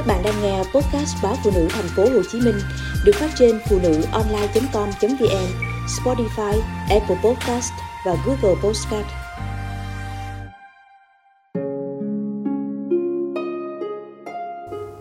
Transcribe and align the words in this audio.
Các 0.00 0.06
bạn 0.06 0.22
đang 0.24 0.42
nghe 0.42 0.58
podcast 0.58 1.16
báo 1.22 1.34
phụ 1.44 1.50
nữ 1.54 1.66
thành 1.70 1.88
phố 1.96 2.02
Hồ 2.02 2.22
Chí 2.32 2.40
Minh 2.40 2.54
được 3.04 3.12
phát 3.14 3.30
trên 3.38 3.58
phụ 3.68 3.78
nữ 3.82 4.02
online.com.vn, 4.12 5.46
Spotify, 5.86 6.60
Apple 6.90 7.16
Podcast 7.24 7.72
và 8.06 8.16
Google 8.26 8.60
Podcast. 8.62 9.06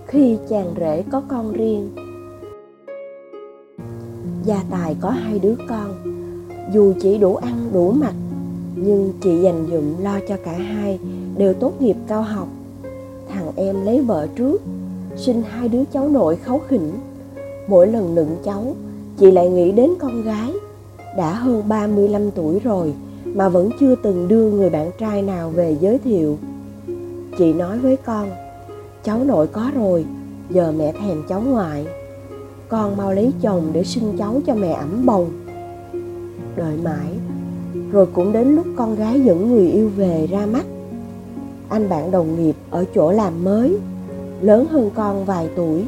Khi 0.08 0.38
chàng 0.50 0.74
rể 0.80 1.04
có 1.12 1.22
con 1.30 1.54
riêng 1.54 1.96
Gia 4.44 4.64
Tài 4.72 4.96
có 5.02 5.10
hai 5.10 5.40
đứa 5.40 5.56
con 5.70 5.96
Dù 6.74 6.94
chỉ 7.02 7.18
đủ 7.18 7.36
ăn 7.36 7.70
đủ 7.74 7.92
mặc 7.92 8.14
Nhưng 8.76 9.14
chị 9.22 9.42
dành 9.42 9.68
dụm 9.72 10.04
lo 10.04 10.20
cho 10.28 10.38
cả 10.46 10.54
hai 10.54 11.00
Đều 11.38 11.54
tốt 11.54 11.74
nghiệp 11.82 11.96
cao 12.08 12.22
học 12.22 12.48
Thằng 13.30 13.52
em 13.56 13.86
lấy 13.86 14.02
vợ 14.02 14.28
trước 14.36 14.62
sinh 15.20 15.44
hai 15.50 15.70
đứa 15.70 15.84
cháu 15.94 16.10
nội 16.10 16.36
kháu 16.36 16.62
khỉnh. 16.68 16.92
Mỗi 17.68 17.88
lần 17.88 18.16
nựng 18.16 18.36
cháu, 18.44 18.76
chị 19.18 19.32
lại 19.32 19.50
nghĩ 19.50 19.72
đến 19.72 19.92
con 20.00 20.24
gái. 20.24 20.52
Đã 21.18 21.34
hơn 21.34 21.64
35 21.68 22.32
tuổi 22.32 22.60
rồi 22.60 22.94
mà 23.26 23.50
vẫn 23.50 23.70
chưa 23.80 23.96
từng 24.04 24.28
đưa 24.28 24.52
người 24.52 24.70
bạn 24.70 24.92
trai 25.00 25.22
nào 25.22 25.50
về 25.50 25.78
giới 25.80 25.98
thiệu. 25.98 26.38
Chị 27.38 27.54
nói 27.54 27.80
với 27.80 27.98
con, 27.98 28.30
cháu 29.04 29.24
nội 29.24 29.48
có 29.48 29.72
rồi, 29.76 30.06
giờ 30.50 30.74
mẹ 30.78 30.92
thèm 30.92 31.24
cháu 31.30 31.42
ngoại. 31.42 31.88
Con 32.70 32.98
mau 32.98 33.14
lấy 33.14 33.32
chồng 33.42 33.70
để 33.74 33.84
sinh 33.84 34.18
cháu 34.18 34.42
cho 34.48 34.56
mẹ 34.56 34.72
ẩm 34.72 35.06
bồng. 35.06 35.30
Đợi 36.56 36.78
mãi, 36.84 37.10
rồi 37.92 38.06
cũng 38.14 38.34
đến 38.34 38.56
lúc 38.56 38.66
con 38.76 38.96
gái 38.96 39.22
dẫn 39.22 39.52
người 39.52 39.72
yêu 39.72 39.90
về 39.96 40.28
ra 40.28 40.46
mắt. 40.46 40.66
Anh 41.70 41.90
bạn 41.90 42.12
đồng 42.12 42.44
nghiệp 42.44 42.56
ở 42.70 42.86
chỗ 42.96 43.12
làm 43.12 43.44
mới 43.44 43.78
lớn 44.42 44.66
hơn 44.66 44.90
con 44.96 45.26
vài 45.26 45.50
tuổi. 45.56 45.86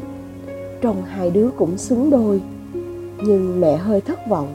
Trông 0.80 1.02
hai 1.02 1.30
đứa 1.30 1.48
cũng 1.56 1.78
xứng 1.78 2.10
đôi, 2.10 2.42
nhưng 3.26 3.60
mẹ 3.60 3.76
hơi 3.76 4.00
thất 4.00 4.28
vọng. 4.28 4.48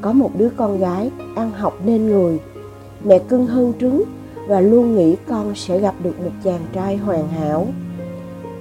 Có 0.00 0.12
một 0.12 0.30
đứa 0.38 0.48
con 0.56 0.78
gái 0.78 1.10
ăn 1.34 1.50
học 1.50 1.74
nên 1.84 2.06
người, 2.06 2.40
mẹ 3.04 3.18
cưng 3.18 3.46
hơn 3.46 3.72
trứng 3.80 4.02
và 4.48 4.60
luôn 4.60 4.96
nghĩ 4.96 5.16
con 5.28 5.54
sẽ 5.54 5.78
gặp 5.78 5.94
được 6.02 6.20
một 6.20 6.30
chàng 6.44 6.60
trai 6.72 6.96
hoàn 6.96 7.28
hảo. 7.28 7.66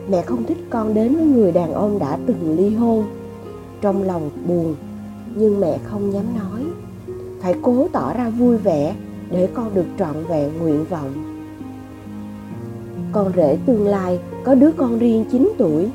Mẹ 0.09 0.21
không 0.21 0.45
thích 0.45 0.57
con 0.69 0.93
đến 0.93 1.15
với 1.15 1.25
người 1.25 1.51
đàn 1.51 1.73
ông 1.73 1.99
đã 1.99 2.17
từng 2.25 2.55
ly 2.57 2.75
hôn. 2.75 3.05
Trong 3.81 4.03
lòng 4.03 4.29
buồn, 4.47 4.75
nhưng 5.35 5.59
mẹ 5.59 5.77
không 5.83 6.13
dám 6.13 6.25
nói. 6.39 6.63
Phải 7.41 7.55
cố 7.61 7.87
tỏ 7.91 8.13
ra 8.13 8.29
vui 8.29 8.57
vẻ 8.57 8.95
để 9.31 9.49
con 9.53 9.75
được 9.75 9.85
trọn 9.99 10.15
vẹn 10.29 10.49
nguyện 10.59 10.85
vọng 10.89 11.28
con 13.11 13.31
rể 13.35 13.57
tương 13.65 13.87
lai 13.87 14.19
có 14.43 14.55
đứa 14.55 14.71
con 14.71 14.99
riêng 14.99 15.25
9 15.31 15.53
tuổi. 15.57 15.89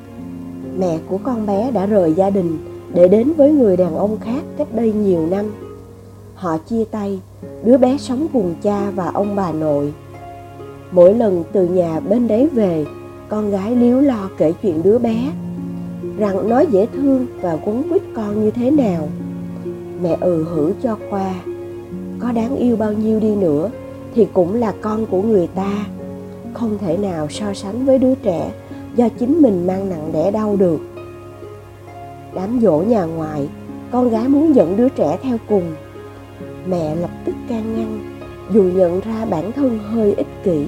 Mẹ 0.79 0.99
của 1.09 1.19
con 1.19 1.47
bé 1.47 1.71
đã 1.71 1.87
rời 1.87 2.13
gia 2.13 2.31
đình 2.31 2.59
để 2.95 3.09
đến 3.09 3.33
với 3.33 3.53
người 3.53 3.77
đàn 3.77 3.97
ông 3.97 4.19
khác 4.21 4.43
cách 4.59 4.69
đây 4.75 4.93
nhiều 4.93 5.27
năm. 5.27 5.45
Họ 6.35 6.59
chia 6.59 6.85
tay, 6.85 7.21
đứa 7.65 7.79
bé 7.79 7.97
sống 7.99 8.27
cùng 8.33 8.55
cha 8.63 8.91
và 8.91 9.11
ông 9.15 9.37
bà 9.37 9.53
nội. 9.53 9.93
Mỗi 10.91 11.15
lần 11.15 11.45
từ 11.53 11.67
nhà 11.67 12.01
bên 12.01 12.29
đấy 12.29 12.49
về, 12.53 12.87
con 13.29 13.51
gái 13.51 13.77
liếu 13.77 14.01
lo 14.01 14.31
kể 14.39 14.53
chuyện 14.63 14.83
đứa 14.83 14.99
bé, 14.99 15.33
rằng 16.19 16.49
nó 16.49 16.61
dễ 16.61 16.87
thương 16.87 17.27
và 17.41 17.59
quấn 17.65 17.83
quýt 17.91 18.03
con 18.15 18.45
như 18.45 18.51
thế 18.51 18.71
nào. 18.71 19.09
Mẹ 20.03 20.17
ừ 20.21 20.45
hử 20.45 20.73
cho 20.83 20.99
qua, 21.11 21.35
có 22.19 22.33
đáng 22.33 22.57
yêu 22.57 22.77
bao 22.77 22.93
nhiêu 22.93 23.21
đi 23.21 23.37
nữa 23.37 23.71
thì 24.15 24.27
cũng 24.33 24.55
là 24.55 24.75
con 24.81 25.07
của 25.07 25.23
người 25.23 25.47
ta 25.47 25.87
không 26.55 26.79
thể 26.79 26.97
nào 26.97 27.29
so 27.31 27.55
sánh 27.55 27.87
với 27.87 27.99
đứa 27.99 28.15
trẻ 28.15 28.51
do 28.97 29.09
chính 29.09 29.43
mình 29.43 29.67
mang 29.67 29.89
nặng 29.89 30.11
đẻ 30.13 30.31
đau 30.31 30.57
được. 30.57 30.81
Đám 32.35 32.61
dỗ 32.63 32.79
nhà 32.79 33.05
ngoại, 33.05 33.49
con 33.91 34.11
gái 34.11 34.29
muốn 34.29 34.55
dẫn 34.55 34.77
đứa 34.77 34.89
trẻ 34.89 35.19
theo 35.23 35.37
cùng. 35.49 35.75
Mẹ 36.67 36.95
lập 36.95 37.11
tức 37.25 37.35
can 37.49 37.75
ngăn, 37.77 38.01
dù 38.53 38.63
nhận 38.63 39.01
ra 39.01 39.25
bản 39.31 39.53
thân 39.53 39.79
hơi 39.79 40.15
ích 40.15 40.27
kỷ. 40.45 40.67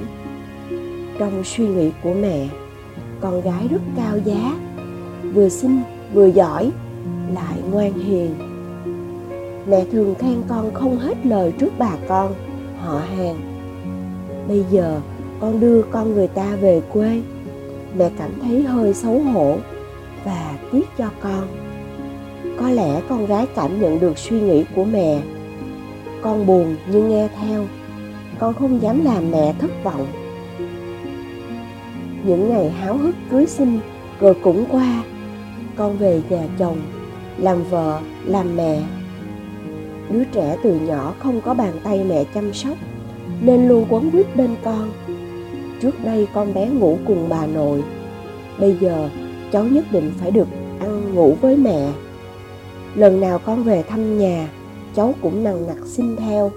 Trong 1.19 1.45
suy 1.45 1.69
nghĩ 1.69 1.91
của 2.03 2.15
mẹ, 2.15 2.49
con 3.21 3.41
gái 3.41 3.69
rất 3.71 3.81
cao 3.97 4.19
giá, 4.25 4.57
vừa 5.35 5.49
xinh, 5.49 5.81
vừa 6.15 6.27
giỏi, 6.27 6.71
lại 7.35 7.59
ngoan 7.71 7.93
hiền. 7.93 8.35
Mẹ 9.69 9.85
thường 9.93 10.15
khen 10.15 10.43
con 10.49 10.75
không 10.75 10.99
hết 10.99 11.27
lời 11.27 11.53
trước 11.59 11.73
bà 11.79 11.93
con, 12.09 12.35
họ 12.79 12.99
hàng. 12.99 13.37
Bây 14.49 14.65
giờ 14.71 15.01
con 15.41 15.61
đưa 15.61 15.83
con 15.83 16.15
người 16.15 16.29
ta 16.29 16.57
về 16.57 16.81
quê. 16.93 17.23
Mẹ 17.99 18.11
cảm 18.19 18.31
thấy 18.43 18.63
hơi 18.63 18.95
xấu 18.95 19.19
hổ 19.19 19.57
và 20.25 20.59
tiếc 20.73 20.89
cho 20.99 21.11
con. 21.21 21.49
Có 22.61 22.71
lẽ 22.71 23.01
con 23.09 23.27
gái 23.27 23.47
cảm 23.55 23.81
nhận 23.81 24.01
được 24.01 24.19
suy 24.19 24.41
nghĩ 24.41 24.65
của 24.77 24.85
mẹ. 24.85 25.23
Con 26.23 26.47
buồn 26.47 26.77
nhưng 26.93 27.09
nghe 27.09 27.29
theo. 27.41 27.65
Con 28.39 28.55
không 28.55 28.83
dám 28.83 29.05
làm 29.05 29.31
mẹ 29.31 29.55
thất 29.59 29.71
vọng. 29.85 30.07
Những 32.25 32.49
ngày 32.49 32.71
háo 32.71 32.97
hức 32.97 33.15
cưới 33.31 33.47
sinh 33.47 33.81
rồi 34.21 34.35
cũng 34.43 34.65
qua, 34.71 35.03
con 35.77 35.97
về 35.99 36.23
nhà 36.31 36.43
chồng, 36.59 36.77
làm 37.39 37.65
vợ, 37.65 38.01
làm 38.25 38.57
mẹ. 38.57 38.83
Đứa 40.11 40.25
trẻ 40.25 40.57
từ 40.63 40.81
nhỏ 40.81 41.15
không 41.19 41.41
có 41.41 41.55
bàn 41.55 41.73
tay 41.85 42.05
mẹ 42.05 42.25
chăm 42.35 42.53
sóc, 42.53 42.79
nên 43.41 43.69
luôn 43.69 43.87
quấn 43.89 44.11
quýt 44.11 44.37
bên 44.37 44.51
con 44.65 44.91
trước 45.83 46.05
đây 46.05 46.29
con 46.35 46.55
bé 46.55 46.69
ngủ 46.69 46.99
cùng 47.07 47.29
bà 47.29 47.47
nội. 47.47 47.85
Bây 48.61 48.77
giờ, 48.81 49.09
cháu 49.53 49.65
nhất 49.65 49.85
định 49.93 50.13
phải 50.21 50.31
được 50.31 50.49
ăn 50.81 51.15
ngủ 51.15 51.35
với 51.41 51.57
mẹ. 51.57 51.93
Lần 52.95 53.21
nào 53.21 53.39
con 53.39 53.63
về 53.63 53.83
thăm 53.83 54.19
nhà, 54.19 54.49
cháu 54.95 55.15
cũng 55.23 55.45
nằng 55.45 55.67
nặc 55.67 55.79
xin 55.87 56.17
theo. 56.17 56.51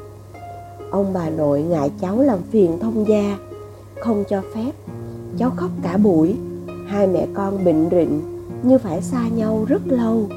Ông 0.92 1.14
bà 1.14 1.30
nội 1.30 1.62
ngại 1.62 1.92
cháu 2.02 2.22
làm 2.22 2.40
phiền 2.52 2.80
thông 2.80 3.08
gia, 3.08 3.38
không 4.00 4.24
cho 4.30 4.42
phép. 4.56 4.72
Cháu 5.38 5.52
khóc 5.56 5.70
cả 5.84 5.98
buổi. 5.98 6.36
Hai 6.88 7.08
mẹ 7.08 7.28
con 7.34 7.66
bệnh 7.66 7.90
rịnh, 7.92 8.22
như 8.64 8.78
phải 8.78 9.02
xa 9.02 9.28
nhau 9.36 9.66
rất 9.68 9.82
lâu. 9.88 10.28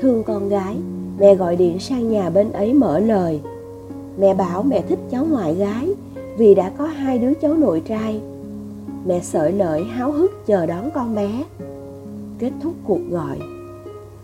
Thương 0.00 0.22
con 0.26 0.48
gái, 0.48 0.76
mẹ 1.18 1.34
gọi 1.34 1.56
điện 1.56 1.78
sang 1.78 2.08
nhà 2.08 2.30
bên 2.30 2.52
ấy 2.52 2.74
mở 2.74 2.98
lời. 2.98 3.40
Mẹ 4.18 4.34
bảo 4.34 4.62
mẹ 4.62 4.82
thích 4.88 4.98
cháu 5.10 5.26
ngoại 5.30 5.54
gái 5.54 5.89
vì 6.36 6.54
đã 6.54 6.70
có 6.78 6.86
hai 6.86 7.18
đứa 7.18 7.34
cháu 7.34 7.54
nội 7.54 7.82
trai. 7.86 8.20
Mẹ 9.06 9.20
sợi 9.20 9.52
lợi 9.52 9.84
háo 9.84 10.12
hức 10.12 10.46
chờ 10.46 10.66
đón 10.66 10.90
con 10.94 11.14
bé. 11.14 11.44
Kết 12.38 12.50
thúc 12.62 12.74
cuộc 12.84 13.00
gọi, 13.10 13.38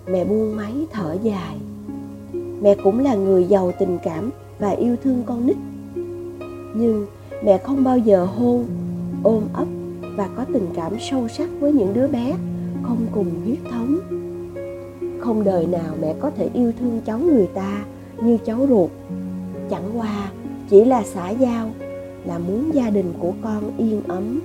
mẹ 0.06 0.25
buông 0.25 0.56
máy 0.56 0.72
thở 0.93 1.16
dài. 1.22 1.56
Mẹ 2.62 2.75
cũng 2.75 3.00
là 3.00 3.15
người 3.15 3.45
giàu 3.45 3.72
tình 3.78 3.99
cảm 4.05 4.31
và 4.59 4.71
yêu 4.71 4.97
thương 5.05 5.22
con 5.27 5.47
nít. 5.47 5.56
Nhưng 6.75 7.06
mẹ 7.45 7.59
không 7.59 7.84
bao 7.84 7.99
giờ 7.99 8.25
hôn 8.25 8.65
ôm 9.22 9.43
ấp 9.53 9.66
và 10.16 10.28
có 10.37 10.45
tình 10.53 10.66
cảm 10.75 10.93
sâu 11.00 11.28
sắc 11.28 11.49
với 11.61 11.72
những 11.72 11.95
đứa 11.95 12.09
bé 12.09 12.37
không 12.83 13.06
cùng 13.15 13.31
huyết 13.45 13.59
thống. 13.71 13.99
Không 15.21 15.45
đời 15.45 15.66
nào 15.66 15.95
mẹ 16.00 16.15
có 16.21 16.31
thể 16.31 16.49
yêu 16.55 16.72
thương 16.81 17.00
cháu 17.06 17.19
người 17.19 17.47
ta 17.47 17.84
như 18.22 18.39
cháu 18.45 18.66
ruột. 18.69 18.91
Chẳng 19.71 19.99
qua 19.99 20.31
chỉ 20.69 20.84
là 20.84 21.03
xã 21.05 21.31
giao 21.31 21.71
là 22.27 22.39
muốn 22.39 22.75
gia 22.75 22.91
đình 22.91 23.13
của 23.19 23.33
con 23.43 23.77
yên 23.79 24.03
ấm. 24.09 24.41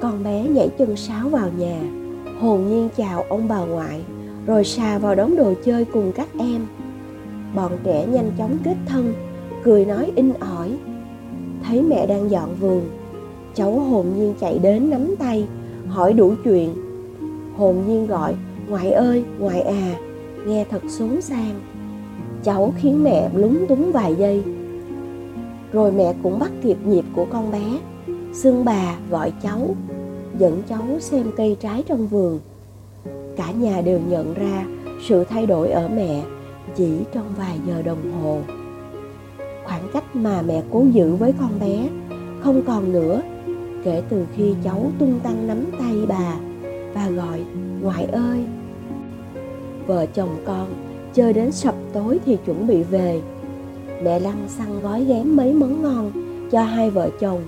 Con 0.00 0.24
bé 0.24 0.42
nhảy 0.48 0.68
chân 0.78 0.96
sáo 0.96 1.28
vào 1.28 1.48
nhà, 1.58 1.80
hồn 2.40 2.68
nhiên 2.68 2.88
chào 2.96 3.22
ông 3.28 3.48
bà 3.48 3.60
ngoại, 3.60 4.00
rồi 4.46 4.64
xà 4.64 4.98
vào 4.98 5.14
đống 5.14 5.36
đồ 5.36 5.54
chơi 5.64 5.84
cùng 5.84 6.12
các 6.12 6.28
em. 6.38 6.66
Bọn 7.54 7.72
trẻ 7.84 8.06
nhanh 8.06 8.30
chóng 8.38 8.56
kết 8.64 8.76
thân, 8.86 9.14
cười 9.64 9.84
nói 9.84 10.12
in 10.14 10.32
ỏi. 10.40 10.76
Thấy 11.64 11.82
mẹ 11.82 12.06
đang 12.06 12.30
dọn 12.30 12.54
vườn, 12.60 12.90
cháu 13.54 13.72
hồn 13.80 14.06
nhiên 14.16 14.34
chạy 14.40 14.58
đến 14.58 14.90
nắm 14.90 15.14
tay, 15.18 15.46
hỏi 15.88 16.12
đủ 16.12 16.34
chuyện. 16.44 16.74
Hồn 17.56 17.76
nhiên 17.86 18.06
gọi, 18.06 18.34
ngoại 18.68 18.92
ơi, 18.92 19.24
ngoại 19.38 19.60
à 19.60 19.94
nghe 20.46 20.64
thật 20.70 20.82
xốn 20.88 21.20
sang 21.20 21.60
cháu 22.44 22.72
khiến 22.76 23.04
mẹ 23.04 23.30
lúng 23.34 23.66
túng 23.68 23.92
vài 23.92 24.14
giây 24.14 24.42
rồi 25.72 25.92
mẹ 25.92 26.14
cũng 26.22 26.38
bắt 26.38 26.50
kịp 26.62 26.76
nhịp 26.84 27.04
của 27.16 27.26
con 27.30 27.52
bé. 27.52 27.78
Xưng 28.32 28.64
bà, 28.64 28.96
gọi 29.10 29.32
cháu, 29.42 29.76
dẫn 30.38 30.62
cháu 30.68 30.82
xem 31.00 31.30
cây 31.36 31.56
trái 31.60 31.82
trong 31.88 32.06
vườn. 32.06 32.40
Cả 33.36 33.50
nhà 33.50 33.80
đều 33.80 34.00
nhận 34.08 34.34
ra 34.34 34.64
sự 35.08 35.24
thay 35.24 35.46
đổi 35.46 35.68
ở 35.70 35.88
mẹ 35.88 36.22
chỉ 36.76 36.98
trong 37.12 37.26
vài 37.38 37.58
giờ 37.66 37.82
đồng 37.82 38.12
hồ. 38.22 38.38
Khoảng 39.64 39.88
cách 39.92 40.16
mà 40.16 40.42
mẹ 40.42 40.62
cố 40.72 40.84
giữ 40.92 41.14
với 41.14 41.32
con 41.40 41.50
bé 41.60 41.88
không 42.40 42.62
còn 42.66 42.92
nữa, 42.92 43.22
kể 43.84 44.02
từ 44.08 44.26
khi 44.36 44.54
cháu 44.64 44.90
tung 44.98 45.20
tăng 45.22 45.46
nắm 45.46 45.64
tay 45.78 45.96
bà 46.08 46.34
và 46.94 47.10
gọi, 47.10 47.40
ngoại 47.82 48.04
ơi! 48.04 48.44
Vợ 49.86 50.06
chồng 50.06 50.36
con 50.44 50.66
chơi 51.14 51.32
đến 51.32 51.52
sập 51.52 51.74
tối 51.92 52.20
thì 52.26 52.38
chuẩn 52.46 52.66
bị 52.66 52.82
về 52.82 53.20
mẹ 54.02 54.20
lăng 54.20 54.48
xăng 54.48 54.80
gói 54.82 55.04
ghém 55.04 55.36
mấy 55.36 55.52
món 55.52 55.82
ngon 55.82 56.12
cho 56.50 56.62
hai 56.62 56.90
vợ 56.90 57.10
chồng, 57.20 57.40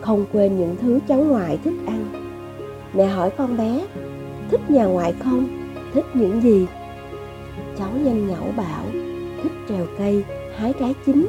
không 0.00 0.26
quên 0.32 0.56
những 0.56 0.76
thứ 0.80 0.98
cháu 1.08 1.18
ngoại 1.18 1.58
thích 1.64 1.74
ăn. 1.86 2.06
Mẹ 2.94 3.06
hỏi 3.06 3.30
con 3.30 3.56
bé, 3.56 3.86
thích 4.50 4.70
nhà 4.70 4.84
ngoại 4.84 5.14
không? 5.24 5.48
Thích 5.94 6.04
những 6.14 6.40
gì? 6.42 6.66
Cháu 7.78 7.88
nhanh 8.04 8.26
nhẩu 8.26 8.44
bảo, 8.56 8.84
thích 9.42 9.52
trèo 9.68 9.86
cây, 9.98 10.24
hái 10.56 10.72
trái 10.80 10.94
chín. 11.06 11.26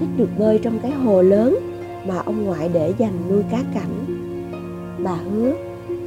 Thích 0.00 0.08
được 0.16 0.28
bơi 0.38 0.58
trong 0.58 0.78
cái 0.78 0.90
hồ 0.90 1.22
lớn 1.22 1.58
mà 2.06 2.18
ông 2.18 2.44
ngoại 2.44 2.70
để 2.72 2.94
dành 2.98 3.14
nuôi 3.30 3.42
cá 3.50 3.58
cảnh. 3.74 4.04
Bà 4.98 5.14
hứa, 5.14 5.52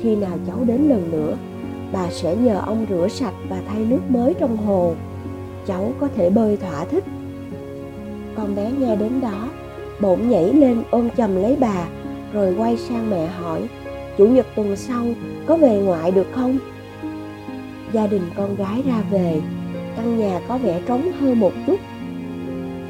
khi 0.01 0.15
nào 0.15 0.37
cháu 0.47 0.57
đến 0.67 0.89
lần 0.89 1.11
nữa, 1.11 1.35
bà 1.93 2.11
sẽ 2.11 2.35
nhờ 2.35 2.61
ông 2.65 2.85
rửa 2.89 3.07
sạch 3.07 3.33
và 3.49 3.61
thay 3.67 3.85
nước 3.85 4.01
mới 4.09 4.33
trong 4.33 4.57
hồ. 4.57 4.93
Cháu 5.67 5.93
có 5.99 6.07
thể 6.15 6.29
bơi 6.29 6.57
thỏa 6.57 6.85
thích 6.85 7.03
con 8.35 8.55
bé 8.55 8.71
nghe 8.79 8.95
đến 8.95 9.21
đó, 9.21 9.49
bỗng 10.01 10.29
nhảy 10.29 10.53
lên 10.53 10.83
ôm 10.91 11.09
chầm 11.17 11.35
lấy 11.35 11.57
bà, 11.59 11.87
rồi 12.33 12.55
quay 12.57 12.77
sang 12.77 13.09
mẹ 13.09 13.27
hỏi, 13.27 13.61
chủ 14.17 14.27
nhật 14.27 14.45
tuần 14.55 14.75
sau 14.75 15.05
có 15.45 15.57
về 15.57 15.81
ngoại 15.81 16.11
được 16.11 16.27
không? 16.31 16.57
Gia 17.93 18.07
đình 18.07 18.21
con 18.35 18.55
gái 18.55 18.81
ra 18.87 19.03
về, 19.11 19.41
căn 19.95 20.19
nhà 20.19 20.41
có 20.47 20.57
vẻ 20.57 20.81
trống 20.87 21.11
hơn 21.19 21.39
một 21.39 21.51
chút. 21.67 21.79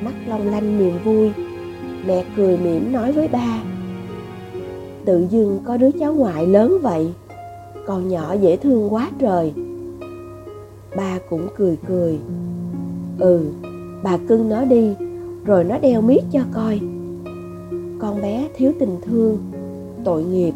Mắt 0.04 0.14
long 0.28 0.52
lanh 0.52 0.80
niềm 0.80 1.00
vui, 1.04 1.32
mẹ 2.08 2.24
cười 2.36 2.58
mỉm 2.58 2.92
nói 2.92 3.12
với 3.12 3.28
ba, 3.28 3.64
tự 5.06 5.28
dưng 5.30 5.60
có 5.66 5.78
đứa 5.78 5.92
cháu 6.00 6.14
ngoại 6.14 6.48
lớn 6.48 6.78
vậy 6.82 7.14
còn 7.86 8.08
nhỏ 8.08 8.34
dễ 8.34 8.56
thương 8.56 8.94
quá 8.94 9.10
trời. 9.20 9.54
Ba 10.96 11.20
cũng 11.30 11.48
cười 11.58 11.78
cười 11.88 12.20
ừ 13.20 13.46
bà 14.04 14.18
cưng 14.28 14.50
nó 14.50 14.66
đi 14.66 14.96
rồi 15.46 15.64
nó 15.64 15.78
đeo 15.78 16.02
miết 16.02 16.22
cho 16.32 16.40
coi. 16.54 16.80
Con 18.00 18.22
bé 18.22 18.48
thiếu 18.56 18.72
tình 18.80 18.98
thương 19.02 19.38
tội 20.04 20.24
nghiệp 20.24 20.54